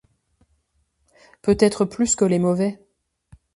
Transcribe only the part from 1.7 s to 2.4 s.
plus que les